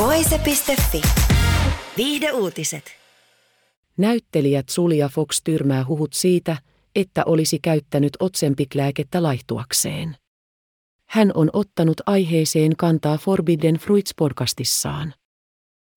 [0.00, 1.02] Voise.fi.
[1.96, 2.84] Viihde uutiset.
[3.96, 6.56] Näyttelijät Sulia Fox tyrmää huhut siitä,
[6.94, 10.16] että olisi käyttänyt otsempiklääkettä laihtuakseen.
[11.06, 15.14] Hän on ottanut aiheeseen kantaa Forbidden Fruits podcastissaan.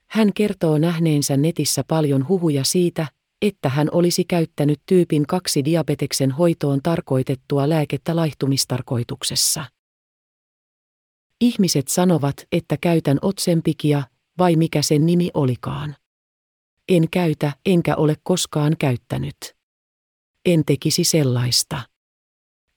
[0.07, 3.07] Hän kertoo nähneensä netissä paljon huhuja siitä,
[3.41, 9.65] että hän olisi käyttänyt tyypin kaksi diabeteksen hoitoon tarkoitettua lääkettä laihtumistarkoituksessa.
[11.43, 14.03] Ihmiset sanovat, että käytän otsempikia,
[14.37, 15.95] vai mikä sen nimi olikaan.
[16.89, 19.35] En käytä, enkä ole koskaan käyttänyt.
[20.45, 21.81] En tekisi sellaista.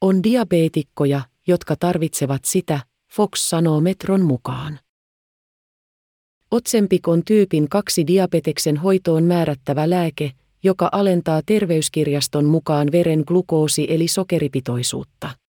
[0.00, 2.80] On diabeetikkoja, jotka tarvitsevat sitä,
[3.12, 4.78] Fox sanoo Metron mukaan.
[6.50, 14.08] Otsempik on tyypin kaksi diabeteksen hoitoon määrättävä lääke, joka alentaa terveyskirjaston mukaan veren glukoosi- eli
[14.08, 15.45] sokeripitoisuutta.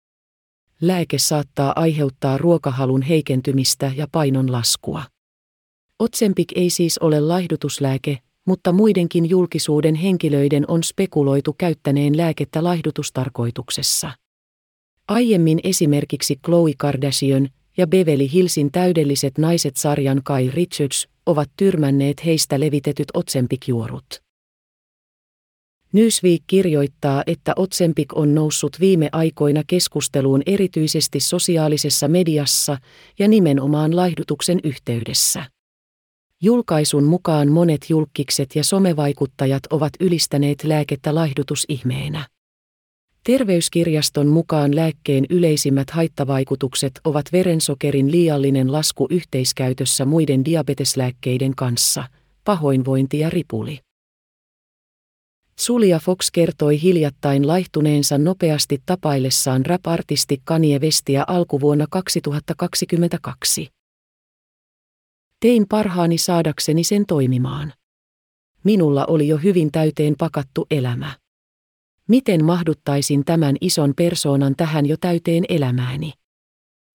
[0.81, 5.03] Lääke saattaa aiheuttaa ruokahalun heikentymistä ja painon laskua.
[5.99, 14.11] Otsempik ei siis ole laihdutuslääke, mutta muidenkin julkisuuden henkilöiden on spekuloitu käyttäneen lääkettä laihdutustarkoituksessa.
[15.07, 23.07] Aiemmin esimerkiksi Chloe Kardashian ja Beverly Hillsin täydelliset naiset-sarjan Kai Richards ovat tyrmänneet heistä levitetyt
[23.13, 24.26] otsempikjuorut.
[25.93, 32.77] Newsweek kirjoittaa, että Otsempik on noussut viime aikoina keskusteluun erityisesti sosiaalisessa mediassa
[33.19, 35.45] ja nimenomaan laihdutuksen yhteydessä.
[36.41, 42.27] Julkaisun mukaan monet julkikset ja somevaikuttajat ovat ylistäneet lääkettä laihdutusihmeenä.
[43.23, 52.03] Terveyskirjaston mukaan lääkkeen yleisimmät haittavaikutukset ovat verensokerin liiallinen lasku yhteiskäytössä muiden diabeteslääkkeiden kanssa,
[52.43, 53.86] pahoinvointi ja ripuli.
[55.59, 63.67] Sulia Fox kertoi hiljattain laihtuneensa nopeasti tapaillessaan rap-artisti Kanye Westia alkuvuonna 2022.
[65.39, 67.73] Tein parhaani saadakseni sen toimimaan.
[68.63, 71.17] Minulla oli jo hyvin täyteen pakattu elämä.
[72.07, 76.13] Miten mahduttaisin tämän ison persoonan tähän jo täyteen elämääni?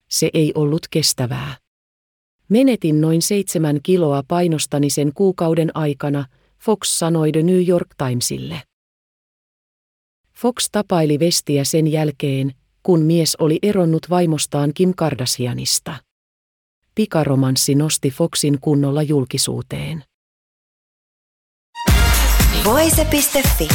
[0.09, 1.57] Se ei ollut kestävää.
[2.49, 6.25] Menetin noin seitsemän kiloa painostani sen kuukauden aikana,
[6.65, 8.63] Fox sanoi The New York Timesille.
[10.35, 15.95] Fox tapaili Vestiä sen jälkeen, kun mies oli eronnut vaimostaan Kim Kardashianista.
[16.95, 20.05] Pikaromanssi nosti Foxin kunnolla julkisuuteen.
[22.65, 23.69] Voise.fi.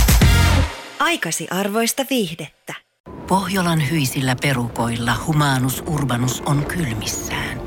[0.99, 2.73] Aikasi arvoista viihdettä.
[3.27, 7.66] Pohjolan hyisillä perukoilla Humanus Urbanus on kylmissään.